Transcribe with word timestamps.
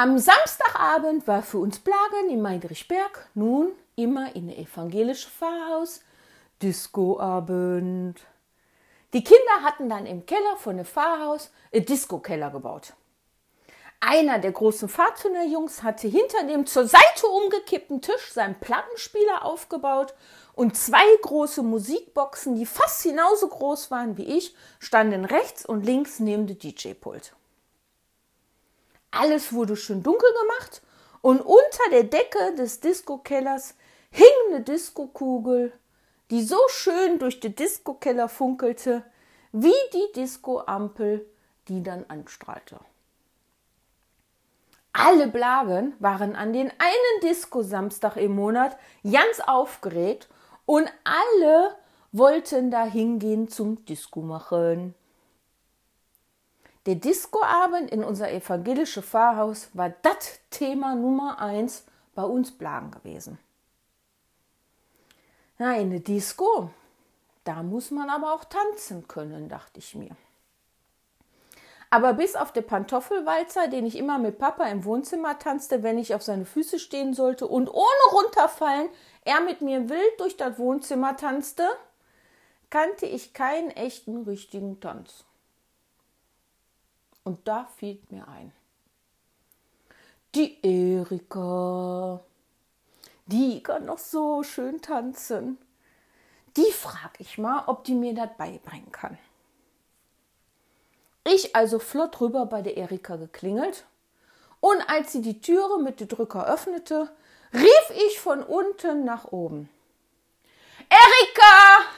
Am 0.00 0.16
Samstagabend 0.16 1.26
war 1.26 1.42
für 1.42 1.58
uns 1.58 1.80
Plagen 1.80 2.30
in 2.30 2.40
Meidrichberg 2.40 3.28
nun 3.34 3.72
immer 3.96 4.32
in 4.36 4.46
der 4.46 4.56
evangelischen 4.56 5.28
Pfarrhaus 5.28 6.02
Discoabend. 6.62 8.20
Die 9.12 9.24
Kinder 9.24 9.64
hatten 9.64 9.88
dann 9.88 10.06
im 10.06 10.24
Keller 10.24 10.56
von 10.56 10.76
dem 10.76 10.86
Pfarrhaus 10.86 11.50
einen 11.74 11.84
Disco-Keller 11.84 12.50
gebaut. 12.50 12.92
Einer 13.98 14.38
der 14.38 14.52
großen 14.52 14.88
Pfadfinderjungs 14.88 15.82
hatte 15.82 16.06
hinter 16.06 16.44
dem 16.44 16.64
zur 16.64 16.86
Seite 16.86 17.26
umgekippten 17.26 18.00
Tisch 18.00 18.30
seinen 18.30 18.60
Plattenspieler 18.60 19.44
aufgebaut 19.44 20.14
und 20.54 20.76
zwei 20.76 21.16
große 21.22 21.64
Musikboxen, 21.64 22.54
die 22.54 22.66
fast 22.66 23.02
genauso 23.02 23.48
groß 23.48 23.90
waren 23.90 24.16
wie 24.16 24.38
ich, 24.38 24.54
standen 24.78 25.24
rechts 25.24 25.66
und 25.66 25.84
links 25.84 26.20
neben 26.20 26.46
dem 26.46 26.56
DJ-Pult. 26.56 27.32
Alles 29.10 29.52
wurde 29.52 29.76
schön 29.76 30.02
dunkel 30.02 30.30
gemacht 30.42 30.82
und 31.22 31.40
unter 31.40 31.90
der 31.90 32.04
Decke 32.04 32.54
des 32.56 32.80
Disco-Kellers 32.80 33.74
hing 34.10 34.26
eine 34.48 34.62
Diskokugel, 34.62 35.72
die 36.30 36.42
so 36.42 36.58
schön 36.68 37.18
durch 37.18 37.40
den 37.40 37.54
Disco-Keller 37.54 38.28
funkelte, 38.28 39.04
wie 39.52 39.72
die 39.92 40.12
Disco-Ampel, 40.14 41.26
die 41.68 41.82
dann 41.82 42.04
anstrahlte. 42.08 42.78
Alle 44.92 45.28
Blagen 45.28 45.94
waren 46.00 46.34
an 46.34 46.52
den 46.52 46.70
einen 46.70 47.20
Disco-Samstag 47.22 48.16
im 48.16 48.34
Monat 48.34 48.76
ganz 49.04 49.40
aufgeregt 49.46 50.28
und 50.66 50.90
alle 51.04 51.76
wollten 52.12 52.70
da 52.70 52.84
hingehen 52.84 53.48
zum 53.48 53.84
Disco 53.84 54.20
machen. 54.20 54.94
Der 56.88 56.94
Discoabend 56.94 57.90
in 57.90 58.02
unser 58.02 58.32
evangelische 58.32 59.02
Pfarrhaus 59.02 59.68
war 59.74 59.90
das 59.90 60.40
Thema 60.48 60.94
Nummer 60.94 61.38
eins 61.38 61.84
bei 62.14 62.22
uns 62.22 62.50
Blagen 62.50 62.90
gewesen. 62.90 63.38
Na, 65.58 65.76
in 65.76 65.90
der 65.90 66.00
Disco, 66.00 66.70
da 67.44 67.62
muss 67.62 67.90
man 67.90 68.08
aber 68.08 68.32
auch 68.32 68.46
tanzen 68.46 69.06
können, 69.06 69.50
dachte 69.50 69.80
ich 69.80 69.96
mir. 69.96 70.16
Aber 71.90 72.14
bis 72.14 72.34
auf 72.34 72.52
den 72.52 72.66
Pantoffelwalzer, 72.66 73.68
den 73.68 73.84
ich 73.84 73.98
immer 73.98 74.18
mit 74.18 74.38
Papa 74.38 74.64
im 74.64 74.86
Wohnzimmer 74.86 75.38
tanzte, 75.38 75.82
wenn 75.82 75.98
ich 75.98 76.14
auf 76.14 76.22
seine 76.22 76.46
Füße 76.46 76.78
stehen 76.78 77.12
sollte 77.12 77.46
und 77.46 77.68
ohne 77.68 78.12
runterfallen 78.12 78.88
er 79.26 79.42
mit 79.42 79.60
mir 79.60 79.90
wild 79.90 80.20
durch 80.20 80.38
das 80.38 80.58
Wohnzimmer 80.58 81.18
tanzte, 81.18 81.68
kannte 82.70 83.04
ich 83.04 83.34
keinen 83.34 83.72
echten 83.72 84.22
richtigen 84.22 84.80
Tanz. 84.80 85.26
Und 87.28 87.46
da 87.46 87.68
fiel 87.76 88.00
mir 88.08 88.26
ein. 88.26 88.54
Die 90.34 90.64
Erika, 90.64 92.24
die 93.26 93.62
kann 93.62 93.84
noch 93.84 93.98
so 93.98 94.42
schön 94.42 94.80
tanzen. 94.80 95.58
Die 96.56 96.72
frag 96.72 97.20
ich 97.20 97.36
mal, 97.36 97.64
ob 97.66 97.84
die 97.84 97.92
mir 97.92 98.14
das 98.14 98.30
beibringen 98.38 98.90
kann. 98.92 99.18
Ich 101.22 101.54
also 101.54 101.78
flott 101.78 102.18
rüber 102.22 102.46
bei 102.46 102.62
der 102.62 102.78
Erika 102.78 103.16
geklingelt 103.16 103.84
und 104.60 104.80
als 104.88 105.12
sie 105.12 105.20
die 105.20 105.42
Türe 105.42 105.82
mit 105.82 106.00
dem 106.00 106.08
Drücker 106.08 106.46
öffnete, 106.46 107.14
rief 107.52 107.90
ich 108.08 108.18
von 108.18 108.42
unten 108.42 109.04
nach 109.04 109.26
oben. 109.26 109.68
Erika, 110.88 111.90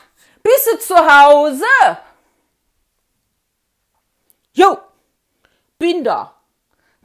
bist 0.42 0.68
du 0.72 0.78
zu 0.80 0.96
Hause? 0.96 1.64
Jo, 4.52 4.76
bin 5.80 6.04
da, 6.04 6.34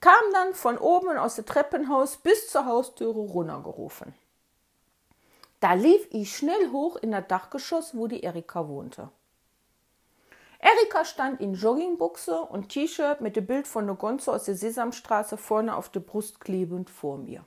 kam 0.02 0.14
dann 0.34 0.54
von 0.54 0.78
oben 0.78 1.18
aus 1.18 1.36
dem 1.36 1.46
Treppenhaus 1.46 2.18
bis 2.18 2.50
zur 2.50 2.66
Haustüre 2.66 3.20
runtergerufen. 3.20 4.14
Da 5.62 5.74
lief 5.74 6.06
ich 6.12 6.36
schnell 6.36 6.72
hoch 6.72 6.98
in 6.98 7.12
das 7.12 7.26
Dachgeschoss, 7.28 7.96
wo 7.96 8.08
die 8.08 8.22
Erika 8.22 8.68
wohnte. 8.68 9.10
Erika 10.60 11.06
stand 11.06 11.40
in 11.40 11.54
Joggingbuchse 11.54 12.42
und 12.42 12.68
T-Shirt 12.68 13.22
mit 13.22 13.38
dem 13.38 13.46
Bild 13.46 13.66
von 13.66 13.88
der 13.88 13.96
Gonzo 13.96 14.34
aus 14.34 14.44
der 14.44 14.56
Sesamstraße 14.56 15.38
vorne 15.38 15.76
auf 15.76 15.88
der 15.90 16.02
Brust 16.02 16.42
klebend 16.42 16.90
vor 16.90 17.18
mir. 17.18 17.46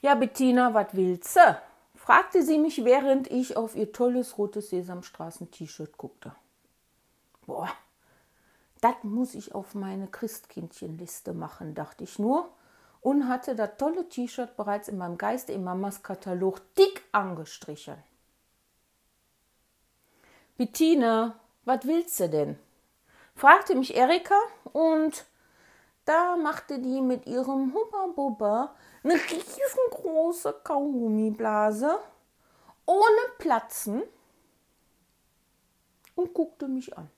Ja, 0.00 0.16
Bettina, 0.16 0.74
was 0.74 0.88
willst 0.92 1.36
du? 1.36 1.60
fragte 1.94 2.42
sie 2.42 2.58
mich, 2.58 2.84
während 2.84 3.30
ich 3.30 3.56
auf 3.56 3.76
ihr 3.76 3.92
tolles 3.92 4.38
rotes 4.38 4.70
Sesamstraßen-T-Shirt 4.70 5.96
guckte. 5.96 6.34
Das 8.80 8.94
muss 9.02 9.34
ich 9.34 9.54
auf 9.54 9.74
meine 9.74 10.06
Christkindchenliste 10.06 11.34
machen, 11.34 11.74
dachte 11.74 12.04
ich 12.04 12.18
nur 12.18 12.48
und 13.00 13.28
hatte 13.28 13.54
das 13.54 13.76
tolle 13.76 14.08
T-Shirt 14.08 14.56
bereits 14.56 14.88
in 14.88 14.98
meinem 14.98 15.18
Geiste 15.18 15.52
im 15.52 15.64
Mamas 15.64 16.02
Katalog 16.02 16.60
dick 16.76 17.02
angestrichen. 17.12 17.96
Bettina, 20.56 21.38
was 21.64 21.86
willst 21.86 22.18
du 22.20 22.28
denn? 22.28 22.58
fragte 23.34 23.76
mich 23.76 23.96
Erika 23.96 24.34
und 24.72 25.24
da 26.04 26.36
machte 26.36 26.80
die 26.80 27.00
mit 27.00 27.26
ihrem 27.26 27.74
Hubba 27.74 28.06
Bubba 28.16 28.74
eine 29.04 29.14
riesengroße 29.14 30.60
Kaugummiblase 30.64 31.98
ohne 32.86 33.20
Platzen 33.38 34.02
und 36.14 36.34
guckte 36.34 36.66
mich 36.66 36.96
an. 36.96 37.10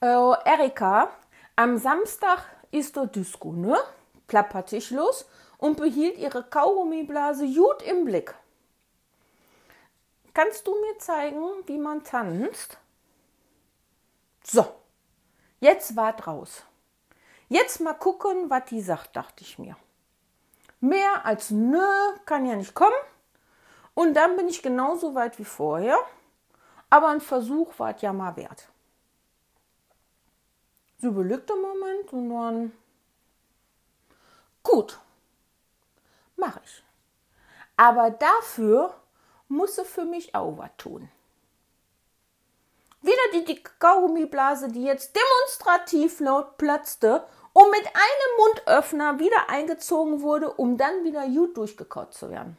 Äh, 0.00 0.06
Erika, 0.44 1.10
am 1.56 1.76
Samstag 1.76 2.44
ist 2.70 2.94
der 2.94 3.06
Disco, 3.06 3.52
ne? 3.52 3.76
plapperte 4.28 4.76
ich 4.76 4.90
los 4.90 5.26
und 5.56 5.76
behielt 5.76 6.18
ihre 6.18 6.44
Kaugummiblase 6.44 7.46
gut 7.52 7.82
im 7.82 8.04
Blick. 8.04 8.34
Kannst 10.34 10.66
du 10.68 10.80
mir 10.80 10.98
zeigen, 10.98 11.42
wie 11.66 11.78
man 11.78 12.04
tanzt? 12.04 12.78
So, 14.44 14.66
jetzt 15.58 15.96
wart 15.96 16.28
raus. 16.28 16.62
Jetzt 17.48 17.80
mal 17.80 17.94
gucken, 17.94 18.48
was 18.50 18.66
die 18.66 18.82
sagt, 18.82 19.16
dachte 19.16 19.42
ich 19.42 19.58
mir. 19.58 19.76
Mehr 20.78 21.24
als 21.24 21.50
nö 21.50 21.82
kann 22.24 22.46
ja 22.46 22.54
nicht 22.54 22.74
kommen. 22.74 22.94
Und 23.94 24.14
dann 24.14 24.36
bin 24.36 24.46
ich 24.46 24.62
genauso 24.62 25.16
weit 25.16 25.40
wie 25.40 25.44
vorher. 25.44 25.98
Aber 26.88 27.08
ein 27.08 27.20
Versuch 27.20 27.76
war 27.78 27.96
es 27.96 28.02
ja 28.02 28.12
mal 28.12 28.36
wert. 28.36 28.68
Sie 30.98 31.06
überlegte 31.06 31.52
einen 31.52 31.62
Moment 31.62 32.12
und 32.12 32.30
dann. 32.30 32.72
Gut, 34.62 34.98
mache 36.36 36.60
ich. 36.64 36.82
Aber 37.76 38.10
dafür 38.10 38.94
muss 39.46 39.78
er 39.78 39.84
für 39.84 40.04
mich 40.04 40.34
auch 40.34 40.58
was 40.58 40.70
tun. 40.76 41.08
Wieder 43.00 43.16
die 43.32 43.44
dicke 43.44 43.70
Kaugummiblase, 43.78 44.68
die 44.68 44.82
jetzt 44.82 45.14
demonstrativ 45.14 46.18
laut 46.18 46.58
platzte 46.58 47.24
und 47.52 47.70
mit 47.70 47.86
einem 47.86 48.36
Mundöffner 48.38 49.18
wieder 49.20 49.48
eingezogen 49.48 50.20
wurde, 50.20 50.52
um 50.52 50.76
dann 50.76 51.04
wieder 51.04 51.26
gut 51.28 51.56
durchgekaut 51.56 52.12
zu 52.12 52.30
werden. 52.30 52.58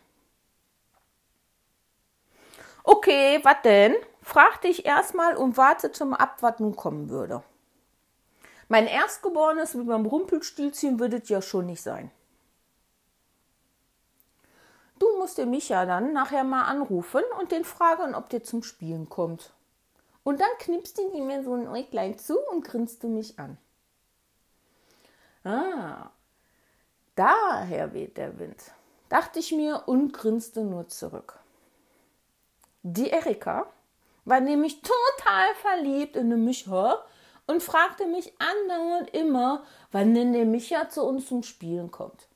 Okay, 2.83 3.39
was 3.43 3.61
denn? 3.63 3.95
fragte 4.21 4.67
ich 4.67 4.85
erstmal 4.85 5.35
und 5.35 5.57
wartete 5.57 6.05
mal 6.05 6.17
ab, 6.17 6.37
was 6.41 6.59
nun 6.59 6.75
kommen 6.75 7.09
würde. 7.09 7.43
Mein 8.69 8.85
Erstgeborenes 8.85 9.73
mit 9.73 9.87
meinem 9.87 10.05
Rumpelstilzchen 10.05 10.99
würde 10.99 11.17
es 11.17 11.27
ja 11.27 11.41
schon 11.41 11.65
nicht 11.65 11.81
sein. 11.81 12.11
Du 14.99 15.07
musst 15.17 15.39
den 15.39 15.49
Micha 15.49 15.85
dann 15.85 16.13
nachher 16.13 16.43
mal 16.43 16.63
anrufen 16.63 17.23
und 17.39 17.51
den 17.51 17.65
fragen, 17.65 18.13
ob 18.13 18.29
der 18.29 18.43
zum 18.43 18.61
Spielen 18.61 19.09
kommt. 19.09 19.53
Und 20.23 20.39
dann 20.39 20.49
knippst 20.59 20.99
du 20.99 21.25
mir 21.25 21.43
so 21.43 21.55
ein 21.55 21.67
Äuglein 21.67 22.19
zu 22.19 22.37
und 22.51 22.63
grinst 22.63 23.01
du 23.01 23.07
mich 23.07 23.39
an. 23.39 23.57
Ah, 25.43 26.11
daher 27.15 27.93
weht 27.93 28.17
der 28.17 28.37
Wind, 28.37 28.71
dachte 29.07 29.39
ich 29.39 29.51
mir 29.51 29.83
und 29.87 30.13
grinste 30.13 30.63
nur 30.63 30.89
zurück. 30.89 31.39
Die 32.83 33.09
Erika 33.09 33.65
war 34.25 34.41
nämlich 34.41 34.81
total 34.81 35.55
verliebt 35.55 36.15
in 36.15 36.29
den 36.29 36.45
Micha 36.45 37.03
und 37.49 37.63
fragte 37.63 38.05
mich 38.05 38.31
andauernd 38.37 39.09
immer, 39.09 39.63
wann 39.91 40.13
denn 40.13 40.33
der 40.33 40.45
Micha 40.45 40.87
zu 40.87 41.03
uns 41.03 41.27
zum 41.27 41.41
Spielen 41.41 41.89
kommt. 41.89 42.27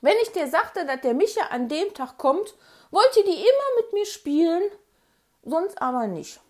Wenn 0.00 0.16
ich 0.22 0.32
dir 0.32 0.48
sagte, 0.48 0.86
dass 0.86 1.02
der 1.02 1.12
Micha 1.12 1.48
an 1.50 1.68
dem 1.68 1.92
Tag 1.92 2.16
kommt, 2.16 2.54
wollte 2.90 3.22
die 3.24 3.34
immer 3.34 3.76
mit 3.76 3.92
mir 3.92 4.06
spielen, 4.06 4.62
sonst 5.44 5.82
aber 5.82 6.06
nicht. 6.06 6.40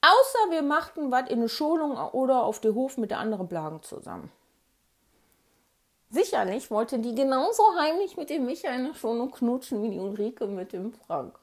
Außer 0.00 0.50
wir 0.50 0.62
machten 0.62 1.10
was 1.10 1.28
in 1.28 1.42
der 1.42 1.48
Schulung 1.48 1.98
oder 2.12 2.44
auf 2.44 2.58
dem 2.60 2.74
Hof 2.74 2.96
mit 2.96 3.10
der 3.10 3.18
anderen 3.18 3.48
Blagen 3.48 3.82
zusammen. 3.82 4.32
Sicherlich 6.08 6.70
wollte 6.70 6.98
die 7.00 7.14
genauso 7.14 7.64
heimlich 7.78 8.16
mit 8.16 8.30
dem 8.30 8.46
Micha 8.46 8.70
in 8.70 8.86
der 8.86 8.94
Schulung 8.94 9.30
knutschen 9.30 9.82
wie 9.82 9.90
die 9.90 9.98
Ulrike 9.98 10.46
mit 10.46 10.72
dem 10.72 10.94
Frank. 11.06 11.38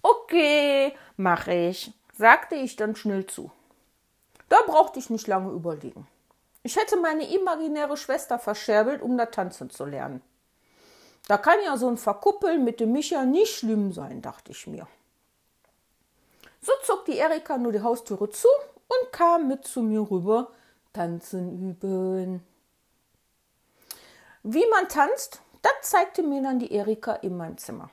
Okay, 0.00 0.94
mache 1.18 1.52
ich, 1.52 1.92
sagte 2.20 2.54
ich 2.54 2.76
dann 2.76 2.94
schnell 2.94 3.24
zu. 3.26 3.50
Da 4.50 4.58
brauchte 4.66 4.98
ich 4.98 5.08
nicht 5.08 5.26
lange 5.26 5.52
überlegen. 5.52 6.06
Ich 6.62 6.76
hätte 6.76 6.98
meine 6.98 7.26
imaginäre 7.34 7.96
Schwester 7.96 8.38
verscherbelt, 8.38 9.00
um 9.00 9.16
da 9.16 9.24
tanzen 9.24 9.70
zu 9.70 9.86
lernen. 9.86 10.20
Da 11.28 11.38
kann 11.38 11.56
ja 11.64 11.78
so 11.78 11.88
ein 11.88 11.96
Verkuppeln 11.96 12.62
mit 12.62 12.78
dem 12.78 12.92
Micha 12.92 13.24
nicht 13.24 13.56
schlimm 13.56 13.92
sein, 13.92 14.20
dachte 14.20 14.52
ich 14.52 14.66
mir. 14.66 14.86
So 16.60 16.72
zog 16.84 17.06
die 17.06 17.16
Erika 17.16 17.56
nur 17.56 17.72
die 17.72 17.82
Haustüre 17.82 18.28
zu 18.28 18.48
und 18.88 19.12
kam 19.12 19.48
mit 19.48 19.64
zu 19.64 19.80
mir 19.80 20.10
rüber, 20.10 20.52
tanzen 20.92 21.70
üben. 21.70 22.44
Wie 24.42 24.66
man 24.68 24.88
tanzt, 24.88 25.40
das 25.62 25.72
zeigte 25.90 26.22
mir 26.22 26.42
dann 26.42 26.58
die 26.58 26.72
Erika 26.72 27.14
in 27.14 27.38
meinem 27.38 27.56
Zimmer. 27.56 27.88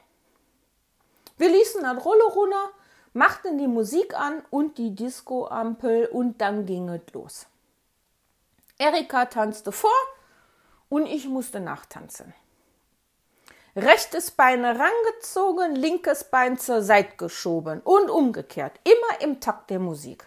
Wir 1.37 1.47
ließen 1.47 1.83
dann 1.83 1.97
Rolle 1.97 2.25
runter, 2.25 2.71
machten 3.17 3.57
die 3.57 3.67
Musik 3.67 4.13
an 4.13 4.43
und 4.51 4.77
die 4.77 4.93
Discoampel 4.93 6.05
und 6.05 6.39
dann 6.39 6.65
ging 6.65 6.87
es 6.89 7.01
los. 7.13 7.47
Erika 8.77 9.25
tanzte 9.25 9.71
vor 9.71 9.89
und 10.87 11.07
ich 11.07 11.27
musste 11.27 11.59
nachtanzen. 11.59 12.33
Rechtes 13.75 14.31
Bein 14.31 14.63
rangezogen, 14.63 15.75
linkes 15.75 16.25
Bein 16.25 16.57
zur 16.57 16.81
Seite 16.83 17.17
geschoben 17.17 17.81
und 17.81 18.09
umgekehrt, 18.09 18.79
immer 18.83 19.21
im 19.21 19.39
Takt 19.39 19.71
der 19.71 19.79
Musik. 19.79 20.25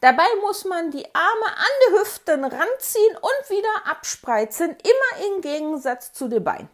Dabei 0.00 0.26
muss 0.42 0.64
man 0.64 0.90
die 0.90 1.06
Arme 1.14 1.46
an 1.46 1.74
die 1.86 1.98
Hüften 1.98 2.44
ranziehen 2.44 3.16
und 3.16 3.50
wieder 3.50 3.86
abspreizen, 3.90 4.70
immer 4.70 5.26
im 5.26 5.40
Gegensatz 5.42 6.12
zu 6.12 6.28
den 6.28 6.44
Beinen. 6.44 6.68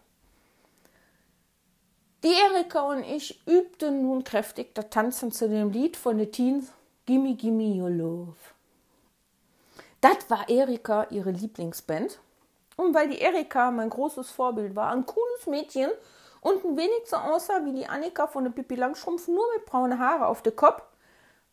Die 2.22 2.34
Erika 2.34 2.82
und 2.82 3.02
ich 3.02 3.40
übten 3.46 4.02
nun 4.02 4.24
kräftig 4.24 4.74
das 4.74 4.90
Tanzen 4.90 5.32
zu 5.32 5.48
dem 5.48 5.70
Lied 5.70 5.96
von 5.96 6.18
den 6.18 6.30
Teens 6.30 6.70
Gimme 7.06 7.34
Gimme 7.34 7.80
Your 7.80 7.88
Love. 7.88 8.36
Das 10.02 10.28
war 10.28 10.46
Erika 10.50 11.06
ihre 11.10 11.30
Lieblingsband. 11.30 12.18
Und 12.76 12.94
weil 12.94 13.08
die 13.08 13.20
Erika 13.20 13.70
mein 13.70 13.88
großes 13.88 14.30
Vorbild 14.30 14.76
war, 14.76 14.92
ein 14.92 15.06
cooles 15.06 15.46
Mädchen 15.46 15.90
und 16.42 16.62
ein 16.62 16.76
wenig 16.76 17.06
so 17.06 17.16
aussah 17.16 17.64
wie 17.64 17.72
die 17.72 17.86
Annika 17.86 18.26
von 18.26 18.44
der 18.44 18.50
Pippi 18.50 18.74
Langstrumpf, 18.74 19.26
nur 19.26 19.44
mit 19.56 19.64
braunen 19.64 19.98
Haare 19.98 20.26
auf 20.26 20.42
dem 20.42 20.56
Kopf, 20.56 20.82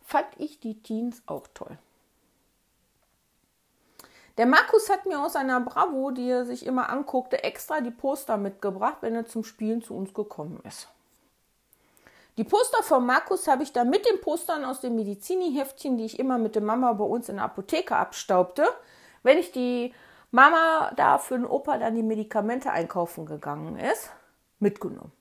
fand 0.04 0.28
ich 0.38 0.60
die 0.60 0.81
Teens 0.84 1.22
auch 1.28 1.48
toll. 1.54 1.78
Der 4.38 4.45
Markus 4.45 4.89
hat 4.89 5.06
mir 5.07 5.19
aus 5.19 5.36
einer 5.36 5.60
Bravo, 5.60 6.12
die 6.12 6.30
er 6.30 6.45
sich 6.45 6.66
immer 6.66 6.89
anguckte, 6.89 7.44
extra 7.44 7.81
die 7.81 7.92
Poster 7.92 8.38
mitgebracht, 8.38 8.98
wenn 9.01 9.16
er 9.16 9.25
zum 9.25 9.44
Spielen 9.44 9.81
zu 9.81 9.95
uns 9.95 10.13
gekommen 10.13 10.62
ist. 10.63 10.88
Die 12.38 12.44
Poster 12.44 12.84
von 12.84 13.04
Markus 13.04 13.48
habe 13.48 13.63
ich 13.63 13.74
dann 13.74 13.89
mit 13.89 14.06
den 14.07 14.22
Postern 14.22 14.63
aus 14.63 14.80
dem 14.80 14.95
Medizini-Heftchen, 14.95 15.98
die 15.98 16.06
ich 16.06 16.19
immer 16.19 16.38
mit 16.38 16.54
der 16.54 16.62
Mama 16.62 16.94
bei 16.94 17.04
uns 17.04 17.30
in 17.30 17.38
der 17.38 17.45
Apotheke 17.45 17.95
abstaubte, 17.95 18.63
wenn 19.24 19.39
ich 19.39 19.51
die 19.51 19.92
Mama 20.30 20.92
da 20.95 21.18
für 21.18 21.36
den 21.36 21.48
Opa 21.48 21.80
dann 21.80 21.95
die 21.95 22.04
Medikamente 22.04 22.69
einkaufen 22.69 23.25
gegangen 23.25 23.80
ist, 23.80 24.12
mitgenommen. 24.60 25.12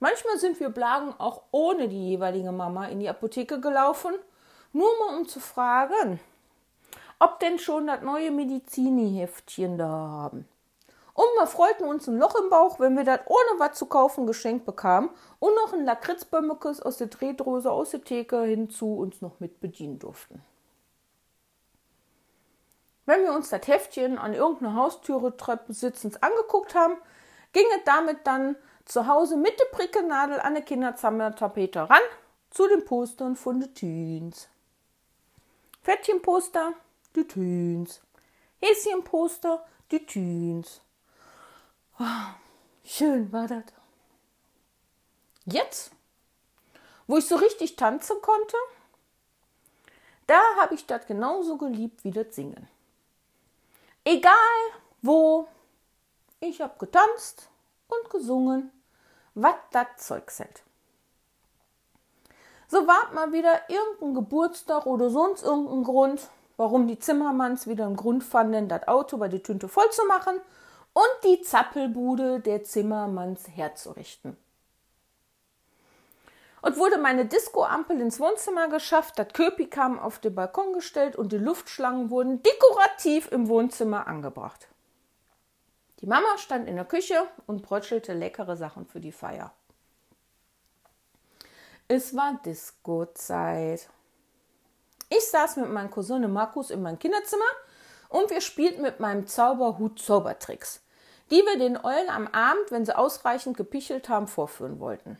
Manchmal 0.00 0.38
sind 0.38 0.58
wir 0.58 0.70
Blagen 0.70 1.14
auch 1.18 1.42
ohne 1.52 1.88
die 1.88 2.10
jeweilige 2.10 2.50
Mama 2.50 2.86
in 2.88 2.98
die 2.98 3.08
Apotheke 3.08 3.60
gelaufen, 3.60 4.12
nur 4.72 4.90
mal 4.98 5.16
um 5.16 5.28
zu 5.28 5.38
fragen, 5.38 6.18
ob 7.18 7.40
denn 7.40 7.58
schon 7.58 7.86
das 7.86 8.02
neue 8.02 8.30
Medizini-Heftchen 8.30 9.78
da 9.78 9.88
haben. 9.88 10.48
Und 11.14 11.28
wir 11.38 11.46
freuten 11.46 11.84
uns 11.84 12.08
ein 12.08 12.18
Loch 12.18 12.34
im 12.34 12.50
Bauch, 12.50 12.80
wenn 12.80 12.96
wir 12.96 13.04
das 13.04 13.20
ohne 13.26 13.58
was 13.60 13.78
zu 13.78 13.86
kaufen 13.86 14.26
geschenkt 14.26 14.66
bekamen 14.66 15.10
und 15.38 15.54
noch 15.54 15.72
ein 15.72 15.84
Lakritzbömmekes 15.84 16.82
aus 16.82 16.96
der 16.96 17.06
Drehdrose 17.06 17.70
aus 17.70 17.90
der 17.90 18.02
Theke 18.02 18.42
hinzu 18.42 18.96
uns 18.96 19.22
noch 19.22 19.38
mit 19.38 19.60
bedienen 19.60 20.00
durften. 20.00 20.42
Wenn 23.06 23.22
wir 23.22 23.32
uns 23.32 23.50
das 23.50 23.66
Heftchen 23.66 24.18
an 24.18 24.34
irgendeiner 24.34 24.74
Haustüre 24.74 25.34
sitzend 25.68 26.22
angeguckt 26.22 26.74
haben, 26.74 26.96
ging 27.52 27.66
es 27.76 27.84
damit 27.84 28.26
dann 28.26 28.56
zu 28.84 29.06
Hause 29.06 29.36
mit 29.36 29.58
der 29.60 29.76
Prickelnadel 29.76 30.40
an 30.40 30.54
der 30.54 30.64
Kinderzimmertapete 30.64 31.88
ran 31.88 32.02
zu 32.50 32.66
den 32.68 32.84
Postern 32.84 33.36
von 33.36 33.60
den 33.60 33.74
Teens. 33.74 34.48
Fettchenposter, 35.82 36.72
die 37.14 37.26
Teens. 37.26 38.00
Häschenposter, 38.60 39.64
die 39.90 40.04
Teens. 40.04 40.80
Oh, 41.98 42.04
schön 42.84 43.30
war 43.32 43.46
das. 43.46 43.64
Jetzt, 45.44 45.92
wo 47.06 47.18
ich 47.18 47.26
so 47.26 47.36
richtig 47.36 47.76
tanzen 47.76 48.20
konnte, 48.22 48.56
da 50.26 50.40
habe 50.58 50.74
ich 50.74 50.86
das 50.86 51.06
genauso 51.06 51.58
geliebt 51.58 52.02
wie 52.04 52.10
das 52.10 52.34
Singen. 52.34 52.68
Egal 54.04 54.32
wo, 55.02 55.46
ich 56.40 56.60
habe 56.60 56.78
getanzt 56.78 57.50
und 57.88 58.10
gesungen, 58.10 58.72
was 59.34 59.54
das 59.70 59.86
Zeug 59.98 60.30
hält. 60.38 60.62
So 62.68 62.86
war 62.86 63.12
mal 63.12 63.32
wieder 63.32 63.68
irgendein 63.68 64.14
Geburtstag 64.14 64.86
oder 64.86 65.10
sonst 65.10 65.42
irgendein 65.42 65.84
Grund, 65.84 66.28
warum 66.56 66.86
die 66.86 66.98
Zimmermanns 66.98 67.66
wieder 67.66 67.86
einen 67.86 67.96
Grund 67.96 68.24
fanden, 68.24 68.68
das 68.68 68.86
Auto 68.88 69.16
bei 69.18 69.28
der 69.28 69.42
Tünte 69.42 69.68
voll 69.68 69.90
zu 69.90 70.04
machen 70.06 70.40
und 70.92 71.24
die 71.24 71.42
Zappelbude 71.42 72.40
der 72.40 72.64
Zimmermanns 72.64 73.48
herzurichten. 73.48 74.36
Und 76.62 76.78
wurde 76.78 76.96
meine 76.96 77.26
Discoampel 77.26 78.00
ins 78.00 78.18
Wohnzimmer 78.20 78.68
geschafft, 78.68 79.18
das 79.18 79.28
Köpi 79.34 79.66
kam 79.66 79.98
auf 79.98 80.18
den 80.18 80.34
Balkon 80.34 80.72
gestellt 80.72 81.14
und 81.14 81.30
die 81.32 81.38
Luftschlangen 81.38 82.08
wurden 82.08 82.42
dekorativ 82.42 83.30
im 83.30 83.48
Wohnzimmer 83.48 84.06
angebracht. 84.06 84.68
Die 86.00 86.06
Mama 86.06 86.38
stand 86.38 86.68
in 86.68 86.76
der 86.76 86.84
Küche 86.86 87.26
und 87.46 87.62
brötschelte 87.62 88.14
leckere 88.14 88.56
Sachen 88.56 88.86
für 88.86 89.00
die 89.00 89.12
Feier. 89.12 89.52
Es 91.86 92.16
war 92.16 92.40
Disco-Zeit. 92.44 93.90
Ich 95.08 95.28
saß 95.30 95.56
mit 95.56 95.70
meinem 95.70 95.90
Cousin 95.90 96.32
Markus 96.32 96.70
in 96.70 96.82
meinem 96.82 96.98
Kinderzimmer 96.98 97.44
und 98.08 98.30
wir 98.30 98.40
spielten 98.40 98.82
mit 98.82 99.00
meinem 99.00 99.26
Zauberhut 99.26 100.00
Zaubertricks, 100.00 100.80
die 101.30 101.42
wir 101.42 101.58
den 101.58 101.82
Eulen 101.82 102.08
am 102.08 102.26
Abend, 102.28 102.70
wenn 102.70 102.84
sie 102.84 102.96
ausreichend 102.96 103.56
gepichelt 103.56 104.08
haben, 104.08 104.28
vorführen 104.28 104.80
wollten. 104.80 105.18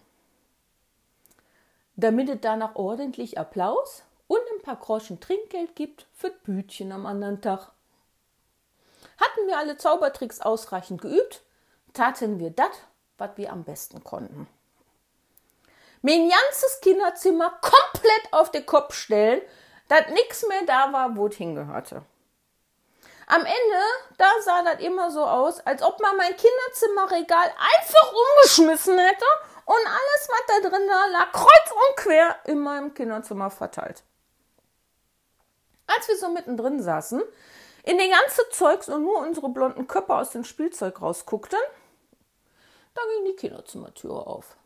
Damit 1.97 2.29
es 2.29 2.39
danach 2.41 2.75
ordentlich 2.75 3.39
Applaus 3.39 4.03
und 4.27 4.41
ein 4.55 4.63
paar 4.63 4.77
Groschen 4.77 5.21
Trinkgeld 5.21 5.77
gibt 5.77 6.07
für 6.13 6.31
Bütchen 6.31 6.93
am 6.93 7.07
anderen 7.07 7.41
Tag. 7.41 7.71
Hatten 9.19 9.47
wir 9.47 9.59
alle 9.59 9.77
Zaubertricks 9.77 10.41
ausreichend 10.41 11.03
geübt, 11.03 11.43
taten 11.93 12.41
wir 12.41 12.51
das, 12.51 12.71
was 13.19 13.31
wir 13.37 13.53
am 13.53 13.65
besten 13.65 14.03
konnten. 14.03 14.49
Mein 16.03 16.29
ganzes 16.29 16.81
Kinderzimmer 16.83 17.51
komplett 17.61 18.33
auf 18.33 18.51
den 18.51 18.67
Kopf 18.67 18.95
stellen 18.95 19.41
dass 19.89 20.09
nichts 20.09 20.47
mehr 20.47 20.63
da 20.67 20.93
war, 20.93 21.17
wo 21.17 21.27
es 21.27 21.37
hingehörte. 21.37 22.03
Am 23.27 23.41
Ende, 23.41 23.83
da 24.19 24.31
sah 24.43 24.63
das 24.63 24.83
immer 24.83 25.11
so 25.11 25.25
aus, 25.25 25.61
als 25.61 25.83
ob 25.83 26.01
man 26.01 26.17
mein 26.17 26.37
Kinderzimmerregal 26.37 27.47
einfach 27.47 28.13
umgeschmissen 28.13 28.99
hätte 28.99 29.25
und 29.65 29.87
alles, 29.87 30.29
was 30.29 30.47
da 30.47 30.69
drin 30.69 30.89
war, 30.89 31.09
lag 31.11 31.33
kreuz 31.33 31.71
und 31.71 31.97
quer 31.97 32.37
in 32.45 32.59
meinem 32.59 32.93
Kinderzimmer 32.93 33.51
verteilt. 33.51 34.03
Als 35.87 36.09
wir 36.09 36.19
so 36.19 36.29
mittendrin 36.29 36.83
saßen, 36.83 37.23
in 37.85 37.99
den 37.99 38.11
ganzen 38.11 38.45
Zeugs 38.51 38.89
und 38.89 39.03
nur 39.03 39.19
unsere 39.19 39.49
blonden 39.49 39.87
Köpfe 39.87 40.15
aus 40.15 40.31
dem 40.31 40.45
Spielzeug 40.45 41.01
rausguckten, 41.01 41.59
da 42.95 43.03
ging 43.15 43.33
die 43.33 43.37
Kinderzimmertür 43.37 44.27
auf. 44.27 44.57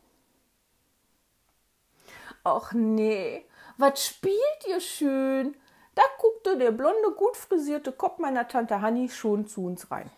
Ach 2.45 2.73
nee, 2.73 3.48
was 3.79 4.05
spielt 4.05 4.67
ihr 4.69 4.81
schön? 4.81 5.57
Da 5.95 6.03
guckte 6.19 6.59
der 6.59 6.71
blonde, 6.71 7.13
gut 7.13 7.37
frisierte 7.37 7.93
Kopf 7.93 8.19
meiner 8.19 8.47
Tante 8.47 8.81
Hanni 8.81 9.09
schon 9.09 9.49
zu 9.49 9.65
uns 9.65 9.91
rein. 9.91 10.11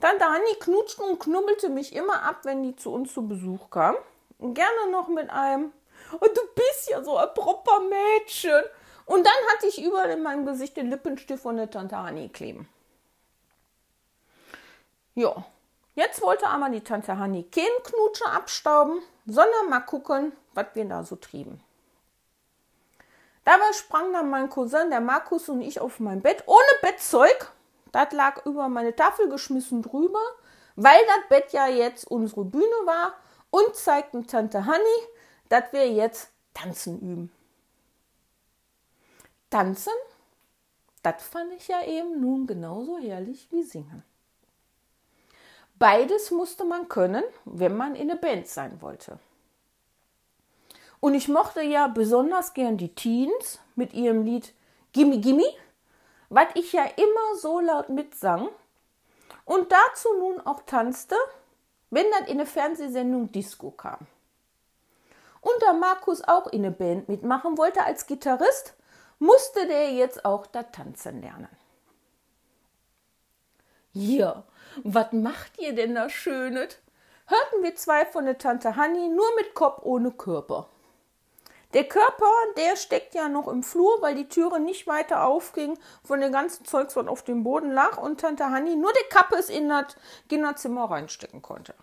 Tante 0.00 0.24
Hanni 0.24 0.54
knutschte 0.60 1.02
und 1.02 1.18
knubbelte 1.18 1.68
mich 1.68 1.94
immer 1.94 2.22
ab, 2.22 2.40
wenn 2.44 2.62
die 2.62 2.76
zu 2.76 2.92
uns 2.92 3.12
zu 3.12 3.26
Besuch 3.26 3.70
kam. 3.70 3.96
Gerne 4.38 4.90
noch 4.90 5.08
mit 5.08 5.30
einem, 5.30 5.72
oh, 6.20 6.26
du 6.26 6.40
bist 6.54 6.90
ja 6.90 7.02
so 7.02 7.16
ein 7.16 7.32
proper 7.34 7.80
Mädchen. 7.80 8.62
Und 9.06 9.26
dann 9.26 9.34
hatte 9.52 9.66
ich 9.66 9.82
überall 9.82 10.10
in 10.10 10.22
meinem 10.22 10.44
Gesicht 10.44 10.76
den 10.76 10.90
Lippenstift 10.90 11.42
von 11.42 11.56
der 11.56 11.70
Tante 11.70 11.96
Hanni 11.96 12.28
kleben. 12.28 12.68
Ja, 15.14 15.44
jetzt 15.98 16.22
wollte 16.22 16.46
aber 16.46 16.70
die 16.70 16.82
Tante 16.82 17.18
Hanni 17.18 17.42
keinen 17.42 17.82
Knutsche 17.82 18.26
abstauben, 18.26 19.02
sondern 19.26 19.68
mal 19.68 19.80
gucken, 19.80 20.32
was 20.54 20.66
wir 20.74 20.84
da 20.84 21.02
so 21.02 21.16
trieben. 21.16 21.60
Dabei 23.44 23.72
sprang 23.72 24.12
dann 24.12 24.30
mein 24.30 24.48
Cousin, 24.48 24.90
der 24.90 25.00
Markus 25.00 25.48
und 25.48 25.60
ich 25.60 25.80
auf 25.80 26.00
mein 26.00 26.20
Bett 26.20 26.44
ohne 26.46 26.58
Bettzeug. 26.82 27.52
Das 27.92 28.12
lag 28.12 28.44
über 28.44 28.68
meine 28.68 28.94
Tafel 28.94 29.28
geschmissen 29.28 29.82
drüber, 29.82 30.20
weil 30.76 31.00
das 31.06 31.28
Bett 31.28 31.52
ja 31.52 31.66
jetzt 31.66 32.06
unsere 32.06 32.44
Bühne 32.44 32.64
war 32.84 33.14
und 33.50 33.74
zeigten 33.74 34.26
Tante 34.26 34.66
Hanni, 34.66 34.98
dass 35.48 35.72
wir 35.72 35.90
jetzt 35.90 36.30
tanzen 36.54 37.00
üben. 37.00 37.32
Tanzen, 39.50 39.94
das 41.02 41.22
fand 41.22 41.52
ich 41.54 41.68
ja 41.68 41.82
eben 41.84 42.20
nun 42.20 42.46
genauso 42.46 42.98
herrlich 42.98 43.48
wie 43.50 43.62
singen. 43.62 44.04
Beides 45.78 46.30
musste 46.30 46.64
man 46.64 46.88
können, 46.88 47.22
wenn 47.44 47.76
man 47.76 47.94
in 47.94 48.10
eine 48.10 48.18
Band 48.18 48.48
sein 48.48 48.82
wollte. 48.82 49.18
Und 51.00 51.14
ich 51.14 51.28
mochte 51.28 51.62
ja 51.62 51.86
besonders 51.86 52.54
gern 52.54 52.76
die 52.76 52.94
Teens 52.94 53.60
mit 53.76 53.92
ihrem 53.94 54.24
Lied 54.24 54.52
Gimme 54.92 55.18
Gimme, 55.20 55.44
was 56.28 56.48
ich 56.54 56.72
ja 56.72 56.82
immer 56.82 57.36
so 57.40 57.60
laut 57.60 57.88
mitsang 57.88 58.48
und 59.44 59.70
dazu 59.70 60.08
nun 60.18 60.40
auch 60.40 60.62
tanzte, 60.66 61.14
wenn 61.90 62.06
dann 62.10 62.24
in 62.24 62.38
eine 62.38 62.46
Fernsehsendung 62.46 63.30
Disco 63.30 63.70
kam. 63.70 64.06
Und 65.40 65.54
da 65.60 65.72
Markus 65.72 66.22
auch 66.26 66.48
in 66.48 66.64
eine 66.64 66.72
Band 66.72 67.08
mitmachen 67.08 67.56
wollte 67.56 67.84
als 67.84 68.06
Gitarrist, 68.06 68.74
musste 69.20 69.66
der 69.66 69.92
jetzt 69.92 70.24
auch 70.24 70.46
da 70.46 70.64
tanzen 70.64 71.22
lernen. 71.22 71.48
Ja, 73.92 74.44
was 74.84 75.12
macht 75.12 75.58
ihr 75.58 75.74
denn 75.74 75.94
da 75.94 76.08
Schönes? 76.08 76.78
Hörten 77.26 77.62
wir 77.62 77.74
zwei 77.74 78.06
von 78.06 78.24
der 78.24 78.38
Tante 78.38 78.76
Hanni 78.76 79.08
nur 79.08 79.26
mit 79.36 79.54
Kopf 79.54 79.82
ohne 79.82 80.10
Körper. 80.10 80.68
Der 81.74 81.84
Körper, 81.84 82.30
der 82.56 82.76
steckt 82.76 83.14
ja 83.14 83.28
noch 83.28 83.46
im 83.46 83.62
Flur, 83.62 84.00
weil 84.00 84.14
die 84.14 84.28
Türe 84.28 84.58
nicht 84.58 84.86
weiter 84.86 85.26
aufging 85.26 85.78
von 86.02 86.20
dem 86.20 86.32
ganzen 86.32 86.64
Zeugs, 86.64 86.96
was 86.96 87.06
auf 87.06 87.22
dem 87.22 87.44
Boden 87.44 87.72
lag 87.72 87.98
und 87.98 88.20
Tante 88.20 88.48
Hanni 88.50 88.74
nur 88.74 88.92
die 88.92 89.08
Kappe 89.10 89.36
in 89.52 89.68
das 89.68 89.96
Kinderzimmer 90.30 90.90
reinstecken 90.90 91.42
konnte. 91.42 91.74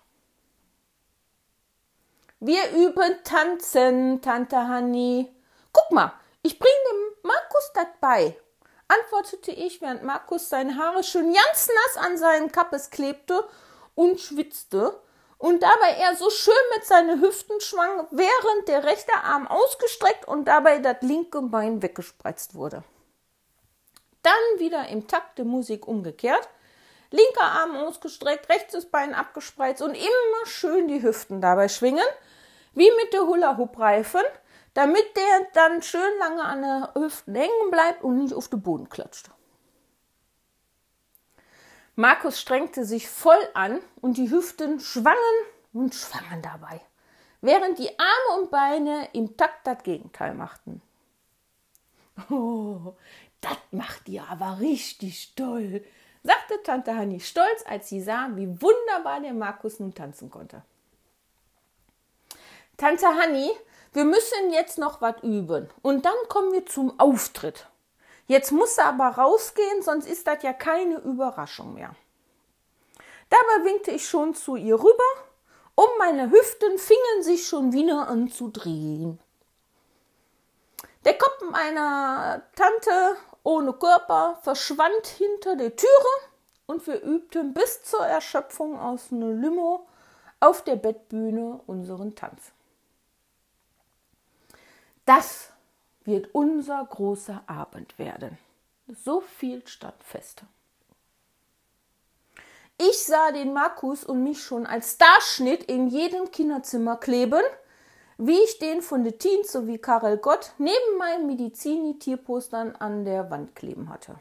Wir 2.40 2.72
üben 2.72 3.24
tanzen, 3.24 4.22
Tante 4.22 4.68
Hanni. 4.68 5.32
Guck 5.72 5.92
mal, 5.92 6.14
ich 6.42 6.58
bring 6.58 6.72
dem 6.92 7.30
Markus 7.30 7.72
das 7.76 7.88
bei, 8.02 8.38
antwortete 8.88 9.52
ich, 9.52 9.82
während 9.82 10.04
Markus 10.04 10.50
seine 10.50 10.78
Haare 10.78 11.04
schon 11.04 11.34
ganz 11.34 11.68
nass 11.68 12.06
an 12.06 12.18
seinen 12.18 12.52
Kappes 12.52 12.90
klebte 12.90 13.48
und 13.96 14.20
schwitzte. 14.20 15.00
Und 15.38 15.62
dabei 15.64 15.98
er 16.00 16.16
so 16.16 16.30
schön 16.30 16.54
mit 16.76 16.86
seinen 16.86 17.22
Hüften 17.22 17.60
schwang, 17.60 18.08
während 18.12 18.68
der 18.68 18.84
rechte 18.84 19.14
Arm 19.24 19.48
ausgestreckt 19.48 20.28
und 20.28 20.46
dabei 20.46 20.80
das 20.80 20.98
linke 21.02 21.42
Bein 21.42 21.82
weggespreizt 21.82 22.56
wurde. 22.56 22.84
Dann 24.24 24.60
wieder 24.60 24.88
im 24.88 25.08
Takt 25.08 25.38
der 25.38 25.46
Musik 25.46 25.88
umgekehrt, 25.88 26.50
linker 27.12 27.44
Arm 27.44 27.76
ausgestreckt, 27.76 28.50
rechtes 28.50 28.90
Bein 28.90 29.14
abgespreizt 29.14 29.82
und 29.82 29.94
immer 29.94 30.46
schön 30.46 30.88
die 30.88 31.04
Hüften 31.04 31.42
dabei 31.42 31.68
schwingen, 31.68 32.06
wie 32.74 32.90
mit 32.92 33.14
der 33.14 33.22
Hula-Hoop-Reifen, 33.22 34.24
damit 34.76 35.16
der 35.16 35.48
dann 35.54 35.82
schön 35.82 36.20
lange 36.20 36.44
an 36.44 36.62
der 36.62 36.92
Hüften 36.96 37.34
hängen 37.34 37.72
bleibt 37.72 38.04
und 38.04 38.18
nicht 38.18 38.34
auf 38.34 38.50
den 38.50 38.62
Boden 38.62 38.90
klatscht. 38.90 39.30
Markus 41.96 42.42
strengte 42.42 42.84
sich 42.84 43.10
voll 43.10 43.40
an 43.54 43.80
und 44.02 44.18
die 44.18 44.30
Hüften 44.30 44.82
schwangen 44.82 45.18
und 45.72 45.96
schwangen 45.96 46.42
dabei, 46.42 46.82
während 47.40 47.80
die 47.80 47.90
Arme 47.98 48.42
und 48.42 48.52
Beine 48.52 49.08
im 49.14 49.38
Takt 49.38 49.66
das 49.66 49.82
Gegenteil 49.82 50.34
machten. 50.36 50.82
Oh, 52.30 52.96
das 53.40 53.58
macht 53.72 54.10
ihr 54.10 54.28
aber 54.30 54.60
richtig 54.60 55.36
toll, 55.36 55.86
sagte 56.22 56.62
Tante 56.64 56.96
Hanni 56.96 57.22
stolz, 57.22 57.64
als 57.66 57.88
sie 57.88 58.02
sah, 58.02 58.30
wie 58.34 58.62
wunderbar 58.62 59.22
der 59.22 59.34
Markus 59.34 59.80
nun 59.80 59.94
tanzen 59.94 60.30
konnte. 60.30 60.64
Tante 62.76 63.08
Hanni, 63.08 63.52
wir 63.96 64.06
müssen 64.06 64.52
jetzt 64.52 64.78
noch 64.78 65.02
was 65.02 65.16
üben 65.24 65.70
und 65.82 66.06
dann 66.06 66.18
kommen 66.28 66.52
wir 66.52 66.66
zum 66.66 67.00
Auftritt. 67.00 67.68
Jetzt 68.28 68.52
muss 68.52 68.78
er 68.78 68.88
aber 68.88 69.08
rausgehen, 69.08 69.82
sonst 69.82 70.08
ist 70.08 70.28
das 70.28 70.44
ja 70.44 70.52
keine 70.52 70.98
Überraschung 70.98 71.76
mehr. 71.76 71.96
Dabei 73.30 73.66
winkte 73.66 73.92
ich 73.92 74.08
schon 74.08 74.36
zu 74.36 74.56
ihr 74.58 74.76
rüber 74.76 75.12
und 75.76 75.90
meine 75.98 76.30
Hüften 76.30 76.78
fingen 76.78 77.22
sich 77.22 77.48
schon 77.48 77.72
wieder 77.72 78.08
an 78.08 78.28
zu 78.28 78.50
drehen. 78.50 79.20
Der 81.06 81.18
Kopf 81.18 81.42
meiner 81.52 82.42
Tante 82.56 83.16
ohne 83.44 83.74
Körper 83.74 84.40
verschwand 84.42 85.08
hinter 85.08 85.56
der 85.56 85.76
Türe 85.76 85.92
und 86.66 86.86
wir 86.88 87.02
übten 87.02 87.54
bis 87.54 87.84
zur 87.84 88.06
Erschöpfung 88.06 88.78
aus 88.78 89.12
einer 89.12 89.30
Limo 89.30 89.88
auf 90.40 90.64
der 90.64 90.76
Bettbühne 90.76 91.62
unseren 91.68 92.16
Tanz. 92.16 92.55
Das 95.06 95.52
wird 96.04 96.34
unser 96.34 96.84
großer 96.84 97.44
Abend 97.48 97.98
werden. 98.00 98.38
So 98.88 99.22
viel 99.22 99.66
stand 99.68 100.04
fest. 100.04 100.44
Ich 102.78 103.06
sah 103.06 103.32
den 103.32 103.54
Markus 103.54 104.04
und 104.04 104.24
mich 104.24 104.44
schon 104.44 104.66
als 104.66 104.94
Starschnitt 104.94 105.64
in 105.64 105.88
jedem 105.88 106.30
Kinderzimmer 106.32 106.98
kleben, 106.98 107.42
wie 108.18 108.38
ich 108.38 108.60
den 108.60 108.82
von 108.82 109.04
der 109.04 109.18
Teens 109.18 109.52
sowie 109.52 109.78
Karel 109.78 110.18
Gott 110.18 110.54
neben 110.58 110.98
meinen 110.98 111.28
Medizini-Tierpostern 111.28 112.76
an 112.76 113.06
der 113.06 113.30
Wand 113.30 113.56
kleben 113.56 113.90
hatte. 113.90 114.16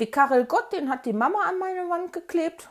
Die 0.00 0.10
Karel 0.10 0.44
Gott, 0.44 0.72
den 0.72 0.90
hat 0.90 1.06
die 1.06 1.12
Mama 1.12 1.42
an 1.42 1.58
meine 1.58 1.88
Wand 1.88 2.12
geklebt. 2.12 2.68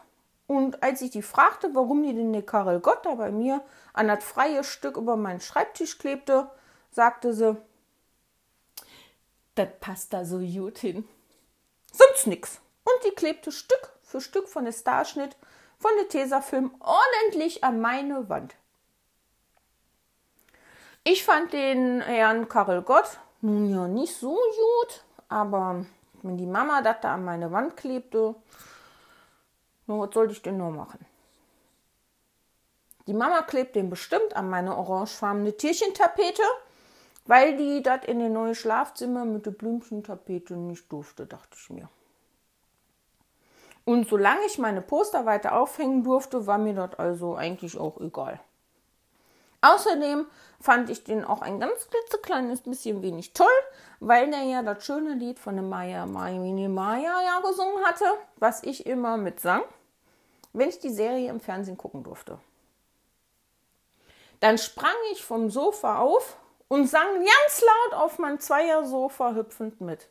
Und 0.47 0.81
als 0.81 1.01
ich 1.01 1.11
die 1.11 1.21
fragte, 1.21 1.75
warum 1.75 2.03
die 2.03 2.13
denn 2.13 2.31
der 2.31 2.41
Karel 2.41 2.79
Gott 2.79 3.05
da 3.05 3.15
bei 3.15 3.31
mir 3.31 3.61
an 3.93 4.07
das 4.07 4.23
freie 4.23 4.63
Stück 4.63 4.95
über 4.95 5.17
meinen 5.17 5.41
Schreibtisch 5.41 5.97
klebte, 5.97 6.49
sagte 6.89 7.33
sie, 7.33 7.57
das 9.55 9.67
passt 9.81 10.13
da 10.13 10.23
so 10.23 10.39
gut 10.39 10.77
hin. 10.77 11.07
Sonst 11.91 12.27
nix. 12.27 12.61
Und 12.85 13.03
die 13.05 13.15
klebte 13.15 13.51
Stück 13.51 13.91
für 14.01 14.21
Stück 14.21 14.47
von 14.47 14.65
der 14.65 14.71
Starschnitt 14.71 15.35
von 15.77 15.91
der 15.99 16.07
Tesafilm 16.07 16.73
ordentlich 16.79 17.63
an 17.63 17.81
meine 17.81 18.29
Wand. 18.29 18.55
Ich 21.03 21.23
fand 21.23 21.53
den 21.53 22.01
Herrn 22.01 22.47
Karel 22.49 22.81
Gott 22.81 23.19
nun 23.41 23.69
ja 23.69 23.87
nicht 23.87 24.15
so 24.15 24.35
gut, 24.35 25.03
aber 25.29 25.85
wenn 26.23 26.37
die 26.37 26.45
Mama 26.45 26.81
das 26.81 26.97
da 27.01 27.13
an 27.13 27.25
meine 27.25 27.51
Wand 27.51 27.77
klebte, 27.77 28.35
was 29.87 30.13
sollte 30.13 30.33
ich 30.33 30.41
denn 30.41 30.57
nur 30.57 30.71
machen? 30.71 31.05
Die 33.07 33.13
Mama 33.13 33.41
klebt 33.41 33.75
den 33.75 33.89
bestimmt 33.89 34.35
an 34.35 34.49
meine 34.49 34.75
orangefarbene 34.75 35.55
Tierchentapete, 35.55 36.43
weil 37.25 37.55
die 37.55 37.81
das 37.81 38.05
in 38.05 38.19
den 38.19 38.33
neuen 38.33 38.55
Schlafzimmer 38.55 39.23
mit 39.23 39.45
der 39.45 39.51
Blümchentapete 39.51 40.55
nicht 40.55 40.91
durfte, 40.91 41.25
dachte 41.25 41.57
ich 41.57 41.69
mir. 41.69 41.89
Und 43.85 44.09
solange 44.09 44.45
ich 44.45 44.57
meine 44.57 44.81
Poster 44.81 45.25
weiter 45.25 45.57
aufhängen 45.57 46.03
durfte, 46.03 46.45
war 46.45 46.57
mir 46.57 46.73
das 46.73 46.99
also 46.99 47.35
eigentlich 47.35 47.77
auch 47.77 48.01
egal. 48.01 48.41
Außerdem 49.61 50.25
fand 50.59 50.89
ich 50.89 51.05
den 51.05 51.23
auch 51.23 51.41
ein 51.41 51.59
ganz 51.59 51.87
klitzekleines 51.89 52.61
bisschen 52.61 53.01
wenig 53.01 53.33
toll, 53.33 53.47
weil 54.01 54.29
der 54.29 54.43
ja 54.43 54.61
das 54.61 54.85
schöne 54.85 55.13
Lied 55.13 55.39
von 55.39 55.55
der 55.55 55.63
Maya 55.63 56.05
Maya 56.05 56.67
Maya 56.67 57.21
ja 57.25 57.39
gesungen 57.39 57.83
hatte, 57.85 58.05
was 58.35 58.63
ich 58.63 58.85
immer 58.85 59.15
mitsang, 59.15 59.63
wenn 60.53 60.69
ich 60.69 60.79
die 60.79 60.89
Serie 60.89 61.29
im 61.29 61.39
Fernsehen 61.39 61.77
gucken 61.77 62.03
durfte. 62.03 62.39
Dann 64.39 64.57
sprang 64.57 64.95
ich 65.11 65.23
vom 65.23 65.49
Sofa 65.49 65.99
auf 65.99 66.37
und 66.67 66.87
sang 66.87 67.15
ganz 67.15 67.61
laut 67.61 68.01
auf 68.01 68.19
mein 68.19 68.39
Zweiersofa 68.39 69.33
hüpfend 69.33 69.81
mit. 69.81 70.09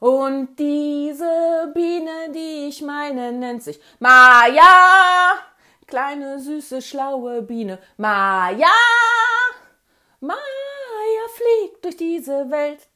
Und 0.00 0.56
diese 0.56 1.70
Biene, 1.74 2.32
die 2.34 2.68
ich 2.68 2.80
meine, 2.80 3.32
nennt 3.32 3.62
sich 3.62 3.78
Maja. 3.98 5.38
Kleine, 5.86 6.40
süße, 6.40 6.80
schlaue 6.80 7.42
Biene. 7.42 7.78
Maja. 7.98 8.72
Maja 10.20 10.38
fliegt 11.34 11.84
durch 11.84 11.96
diese 11.96 12.50
Welt. 12.50 12.89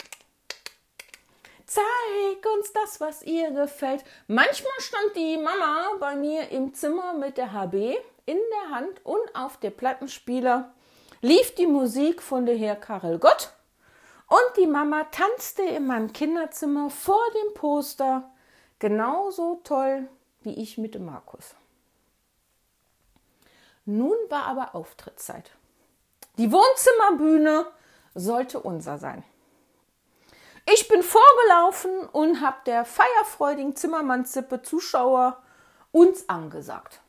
Zeig 1.67 2.47
uns 2.57 2.73
das, 2.73 3.01
was 3.01 3.23
ihr 3.23 3.51
gefällt. 3.51 4.05
Manchmal 4.27 4.81
stand 4.81 5.17
die 5.17 5.37
Mama 5.37 5.93
bei 5.99 6.17
mir 6.17 6.51
im 6.51 6.75
Zimmer 6.75 7.15
mit 7.15 7.39
der 7.39 7.53
HB 7.53 7.97
in 8.27 8.39
der 8.53 8.77
Hand 8.77 9.05
und 9.05 9.35
auf 9.35 9.59
der 9.59 9.71
Plattenspieler 9.71 10.73
lief 11.21 11.55
die 11.55 11.67
Musik 11.67 12.23
von 12.23 12.45
der 12.45 12.57
Herr 12.57 12.77
Karel 12.77 13.19
Gott 13.19 13.53
und 14.29 14.57
die 14.57 14.67
Mama 14.67 15.05
tanzte 15.05 15.63
in 15.63 15.87
meinem 15.87 16.13
Kinderzimmer 16.13 16.91
vor 16.91 17.23
dem 17.35 17.55
Poster 17.55 18.31
genauso 18.79 19.61
toll 19.65 20.09
wie 20.43 20.55
ich 20.55 20.77
mit 20.77 20.95
dem 20.95 21.07
Markus. 21.07 21.55
Nun 23.87 24.17
war 24.29 24.45
aber 24.45 24.75
Auftrittszeit. 24.75 25.51
Die 26.37 26.51
Wohnzimmerbühne 26.51 27.67
sollte 28.15 28.61
unser 28.61 28.99
sein. 28.99 29.25
Ich 30.67 30.89
bin 30.89 31.03
vorgelaufen 31.03 32.09
und 32.13 32.41
habe 32.41 32.57
der 32.67 32.85
feierfreudigen 32.85 33.77
Zimmermannzippe 33.77 34.63
Zuschauer 34.63 35.43
uns 35.93 36.29
angesagt. 36.29 37.01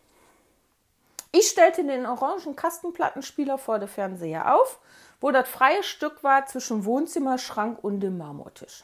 Ich 1.32 1.48
stellte 1.50 1.84
den 1.84 2.06
orangen 2.06 2.56
Kastenplattenspieler 2.56 3.58
vor 3.58 3.80
der 3.80 3.88
Fernseher 3.88 4.56
auf, 4.56 4.80
wo 5.20 5.32
das 5.32 5.48
freie 5.48 5.84
Stück 5.84 6.24
war 6.24 6.46
zwischen 6.46 6.86
Wohnzimmerschrank 6.86 7.84
und 7.84 8.00
dem 8.02 8.18
Marmortisch. 8.18 8.84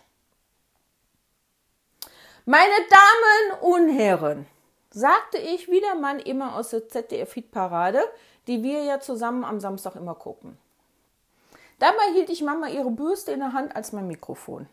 Meine 2.45 2.73
Damen 2.89 3.61
und 3.61 3.89
Herren, 3.89 4.47
sagte 4.89 5.37
ich, 5.37 5.69
wie 5.69 5.79
der 5.79 5.95
Mann 5.95 6.19
immer 6.19 6.55
aus 6.55 6.71
der 6.71 6.87
ZDF-Hitparade, 6.87 8.01
die 8.47 8.63
wir 8.63 8.83
ja 8.83 8.99
zusammen 8.99 9.43
am 9.43 9.59
Samstag 9.59 9.95
immer 9.95 10.15
gucken. 10.15 10.57
Dabei 11.81 12.11
hielt 12.13 12.29
ich 12.29 12.43
Mama 12.43 12.67
ihre 12.67 12.91
Bürste 12.91 13.31
in 13.31 13.39
der 13.39 13.53
Hand 13.53 13.75
als 13.75 13.91
mein 13.91 14.05
Mikrofon. 14.05 14.69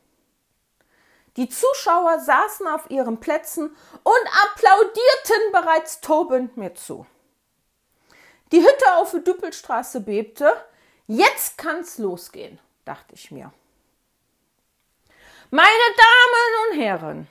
Die 1.38 1.48
Zuschauer 1.48 2.18
saßen 2.20 2.66
auf 2.66 2.90
ihren 2.90 3.18
Plätzen 3.18 3.74
und 4.02 4.44
applaudierten 4.44 5.52
bereits 5.52 6.02
tobend 6.02 6.58
mir 6.58 6.74
zu. 6.74 7.06
Die 8.52 8.60
Hütte 8.60 8.96
auf 8.96 9.12
der 9.12 9.20
Düppelstraße 9.20 10.02
bebte. 10.02 10.52
Jetzt 11.06 11.56
kann's 11.56 11.96
losgehen, 11.96 12.58
dachte 12.84 13.14
ich 13.14 13.30
mir. 13.30 13.54
Meine 15.50 15.66
Damen 15.96 16.70
und 16.72 16.78
Herren, 16.78 17.28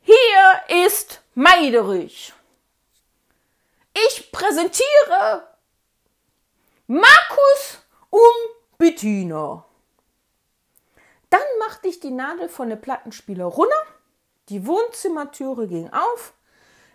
hier 0.00 0.86
ist 0.86 1.20
Meiderich. 1.34 2.32
Ich 3.92 4.32
präsentiere 4.32 5.53
Markus 6.94 7.78
um 8.10 8.20
Bettina. 8.78 9.64
Dann 11.28 11.40
machte 11.58 11.88
ich 11.88 11.98
die 11.98 12.12
Nadel 12.12 12.48
von 12.48 12.68
der 12.68 12.76
Plattenspieler 12.76 13.46
runter, 13.46 13.82
die 14.48 14.64
Wohnzimmertüre 14.64 15.66
ging 15.66 15.92
auf, 15.92 16.34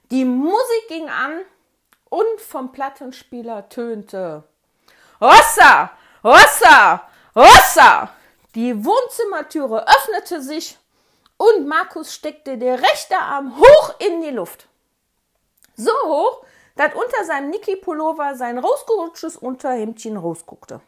die 0.10 0.24
Musik 0.24 0.88
ging 0.88 1.10
an 1.10 1.42
und 2.08 2.40
vom 2.40 2.72
Plattenspieler 2.72 3.68
tönte 3.68 4.46
Hossa, 5.20 5.92
Hossa, 6.24 7.10
Hossa. 7.36 8.10
Die 8.56 8.86
Wohnzimmertüre 8.86 9.86
öffnete 9.86 10.42
sich 10.42 10.78
und 11.36 11.68
Markus 11.68 12.14
steckte 12.14 12.58
der 12.58 12.82
rechte 12.82 13.18
Arm 13.18 13.60
hoch 13.60 13.96
in 14.00 14.22
die 14.22 14.32
Luft. 14.32 14.70
So 15.76 15.92
hoch, 16.06 16.46
dass 16.80 16.94
unter 16.94 17.26
seinem 17.26 17.50
Niki-Pullover 17.50 18.36
sein 18.36 18.58
rausgerutschtes 18.58 19.36
Unterhemdchen 19.36 20.16
rausguckte. 20.16 20.80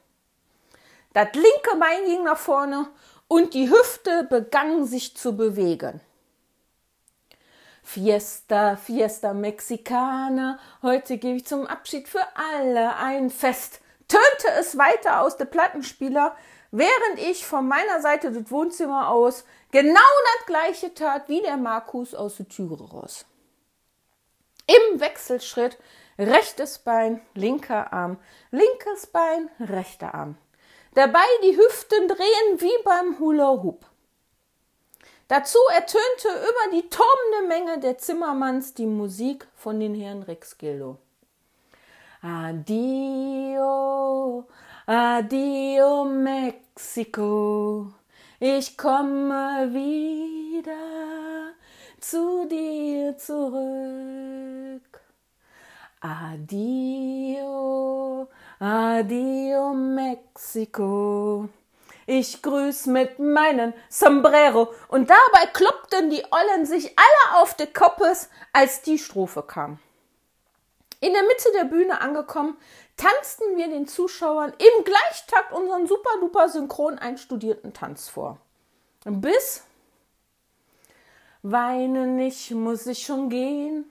Das 1.12 1.28
linke 1.34 1.78
Bein 1.78 2.06
ging 2.06 2.24
nach 2.24 2.38
vorne 2.38 2.88
und 3.28 3.54
die 3.54 3.70
Hüfte 3.70 4.26
begann 4.30 4.86
sich 4.86 5.18
zu 5.18 5.36
bewegen. 5.36 6.00
Fiesta, 7.84 8.78
Fiesta 8.78 9.34
Mexicana, 9.34 10.60
heute 10.82 11.18
gebe 11.18 11.36
ich 11.36 11.46
zum 11.46 11.68
Abschied 11.68 12.08
für 12.08 12.26
alle 12.36 12.96
ein 12.96 13.30
Fest, 13.30 13.82
tönte 14.08 14.48
es 14.62 14.78
weiter 14.78 15.20
aus 15.20 15.36
der 15.36 15.44
Plattenspieler, 15.44 16.38
während 16.72 17.20
ich 17.20 17.46
von 17.46 17.68
meiner 17.68 18.00
Seite 18.00 18.32
des 18.32 18.50
Wohnzimmer 18.50 19.10
aus 19.10 19.44
genau 19.72 20.00
das 20.38 20.46
gleiche 20.46 20.94
tat 20.94 21.28
wie 21.28 21.42
der 21.42 21.58
Markus 21.58 22.16
aus 22.16 22.38
der 22.38 22.48
Türe 22.48 22.82
raus. 22.82 23.26
Im 24.72 25.00
Wechselschritt 25.00 25.78
rechtes 26.18 26.80
Bein, 26.80 27.22
linker 27.34 27.92
Arm, 27.92 28.18
linkes 28.52 29.08
Bein, 29.08 29.50
rechter 29.60 30.14
Arm. 30.14 30.38
Dabei 30.94 31.26
die 31.44 31.58
Hüften 31.58 32.08
drehen 32.08 32.60
wie 32.60 32.84
beim 32.84 33.18
Hula 33.20 33.64
Hoop. 33.64 33.86
Dazu 35.28 35.60
ertönte 35.74 36.28
über 36.28 36.72
die 36.74 36.90
tobende 36.90 37.48
Menge 37.48 37.80
der 37.80 37.98
Zimmermanns 37.98 38.74
die 38.74 38.86
Musik 38.86 39.48
von 39.56 39.80
den 39.80 39.96
Herren 39.96 40.24
Rex 40.24 40.58
Gildo. 40.58 40.98
Adio, 42.22 43.66
adio 44.86 46.04
Mexiko, 46.06 47.88
ich 48.40 48.78
komme 48.78 49.70
wieder 49.72 51.54
zu 52.02 52.46
dir 52.48 53.18
zurück. 53.18 54.41
Adio, 56.04 57.48
adio 58.58 59.72
Mexiko. 59.74 61.48
Ich 62.08 62.42
grüß 62.42 62.88
mit 62.88 63.20
meinen 63.20 63.76
Sombrero. 63.88 64.74
Und 64.88 65.12
dabei 65.12 65.46
kloppten 65.54 66.10
die 66.10 66.24
Ollen 66.32 66.66
sich 66.66 66.98
alle 66.98 67.40
auf 67.40 67.54
de 67.54 67.68
Koppes, 67.68 68.32
als 68.52 68.82
die 68.82 68.98
Strophe 68.98 69.44
kam. 69.44 69.78
In 71.02 71.14
der 71.14 71.22
Mitte 71.22 71.52
der 71.54 71.66
Bühne 71.66 72.02
angekommen, 72.02 72.58
tanzten 72.98 73.56
wir 73.56 73.68
den 73.68 73.88
Zuschauern 73.88 74.54
im 74.58 74.84
Gleichtakt 74.84 75.54
unseren 75.54 75.86
super 75.86 76.20
duper 76.20 76.50
synchron 76.50 76.98
einstudierten 76.98 77.74
Tanz 77.74 78.10
vor. 78.10 78.40
Bis 79.06 79.64
Weinen 81.44 82.16
nicht, 82.16 82.50
muss 82.50 82.88
ich 82.88 83.06
schon 83.06 83.30
gehen 83.30 83.86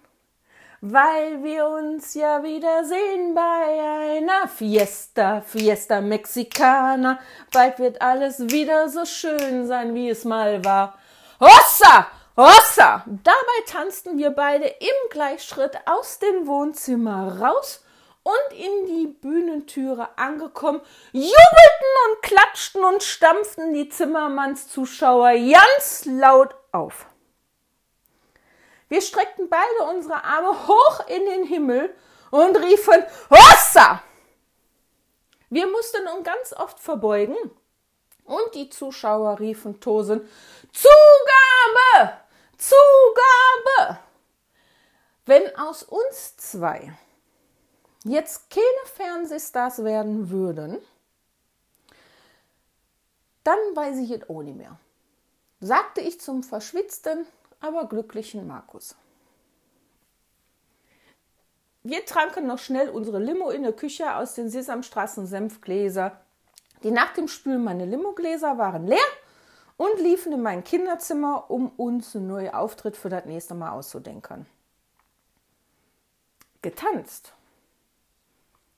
weil 0.81 1.43
wir 1.45 1.67
uns 1.67 2.15
ja 2.15 2.43
wiedersehen 2.43 3.35
bei 3.35 4.19
einer 4.19 4.49
Fiesta, 4.49 5.43
Fiesta 5.43 6.01
Mexicana. 6.01 7.19
Bald 7.53 7.79
wird 7.79 8.01
alles 8.01 8.41
wieder 8.51 8.89
so 8.89 9.05
schön 9.05 9.67
sein, 9.67 9.95
wie 9.95 10.09
es 10.09 10.25
mal 10.25 10.65
war. 10.65 10.99
Hossa! 11.39 12.07
Hossa! 12.37 13.05
Dabei 13.07 13.65
tanzten 13.67 14.17
wir 14.17 14.31
beide 14.31 14.67
im 14.67 15.11
Gleichschritt 15.11 15.77
aus 15.85 16.19
dem 16.19 16.47
Wohnzimmer 16.47 17.39
raus 17.41 17.85
und 18.23 18.57
in 18.57 18.87
die 18.87 19.07
Bühnentüre 19.07 20.09
angekommen, 20.17 20.81
jubelten 21.13 21.33
und 22.09 22.23
klatschten 22.23 22.85
und 22.85 23.03
stampften 23.03 23.75
die 23.75 23.89
Zimmermannszuschauer 23.89 25.33
ganz 25.33 26.05
laut 26.07 26.55
auf. 26.73 27.07
Wir 28.91 29.01
streckten 29.01 29.49
beide 29.49 29.85
unsere 29.89 30.25
Arme 30.25 30.67
hoch 30.67 31.07
in 31.07 31.25
den 31.25 31.45
Himmel 31.45 31.95
und 32.33 32.57
riefen 32.57 33.05
Hossa! 33.31 34.03
Wir 35.49 35.69
mussten 35.69 36.07
uns 36.09 36.25
ganz 36.25 36.53
oft 36.53 36.81
verbeugen 36.81 37.37
und 38.25 38.55
die 38.55 38.69
Zuschauer 38.69 39.39
riefen 39.39 39.81
tosend 39.81 40.29
Zugabe! 40.73 42.21
Zugabe! 42.59 44.01
Wenn 45.25 45.57
aus 45.57 45.85
uns 45.85 46.37
zwei 46.37 46.93
jetzt 48.03 48.51
keine 48.51 48.87
Fernsehstars 48.97 49.85
werden 49.85 50.31
würden, 50.31 50.79
dann 53.45 53.59
weiß 53.75 53.99
ich 53.99 54.11
es 54.11 54.29
nicht 54.29 54.57
mehr, 54.57 54.81
sagte 55.61 56.01
ich 56.01 56.21
zum 56.21 56.43
verschwitzten 56.43 57.25
aber 57.61 57.87
glücklichen 57.89 58.47
Markus. 58.47 58.97
Wir 61.83 62.05
tranken 62.05 62.47
noch 62.47 62.59
schnell 62.59 62.91
unsere 62.91 63.19
Limo 63.19 63.51
in 63.51 63.63
der 63.63 63.73
Küche 63.73 64.15
aus 64.17 64.35
den 64.35 64.51
Sesamstraßen 64.51 65.27
Senfgläser. 65.27 66.21
Die 66.83 66.91
nach 66.91 67.15
dem 67.15 67.29
Spülen 67.29 67.65
meine 67.65 67.87
Limogläser 67.87 68.59
waren 68.59 68.87
leer 68.87 68.99
und 69.77 69.99
liefen 69.99 70.33
in 70.33 70.43
mein 70.43 70.63
Kinderzimmer, 70.63 71.51
um 71.51 71.71
uns 71.71 72.15
einen 72.15 72.27
neuen 72.27 72.53
Auftritt 72.53 72.97
für 72.97 73.09
das 73.09 73.25
nächste 73.25 73.55
Mal 73.55 73.71
auszudenken. 73.71 74.47
Getanzt. 76.61 77.33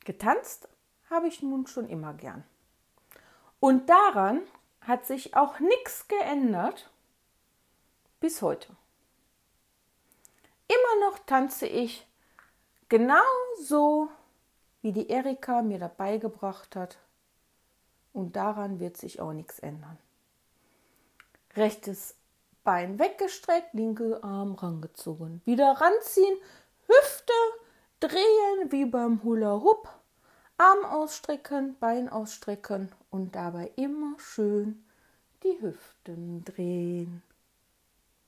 Getanzt 0.05 0.69
habe 1.11 1.27
ich 1.27 1.43
nun 1.43 1.67
schon 1.67 1.89
immer 1.89 2.15
gern. 2.15 2.45
Und 3.59 3.89
daran 3.89 4.43
hat 4.81 5.07
sich 5.07 5.37
auch 5.37 5.59
nichts 5.59 6.07
geändert, 6.07 6.91
bis 8.23 8.41
heute. 8.41 8.69
Immer 10.69 11.11
noch 11.11 11.19
tanze 11.27 11.67
ich 11.67 12.07
genau 12.89 13.17
so, 13.61 14.09
wie 14.81 14.93
die 14.93 15.11
Erika 15.11 15.61
mir 15.61 15.81
dabei 15.81 16.19
gebracht 16.19 16.77
hat. 16.77 16.99
Und 18.13 18.37
daran 18.37 18.79
wird 18.79 18.97
sich 18.97 19.21
auch 19.21 19.33
nichts 19.33 19.59
ändern. 19.59 19.99
Rechtes 21.57 22.15
Bein 22.63 23.01
weggestreckt, 23.01 23.75
linke 23.75 24.23
Arm 24.23 24.55
rangezogen. 24.55 25.43
Wieder 25.45 25.73
ranziehen, 25.73 26.39
Hüfte 26.87 27.33
drehen 27.99 28.71
wie 28.71 28.85
beim 28.85 29.25
Hula 29.25 29.61
Hoop. 29.61 29.89
Arm 30.59 30.85
ausstrecken, 30.85 31.77
Bein 31.81 32.09
ausstrecken 32.09 32.93
und 33.11 33.35
dabei 33.35 33.73
immer 33.75 34.17
schön 34.21 34.85
die 35.43 35.61
Hüften 35.61 36.45
drehen. 36.45 37.23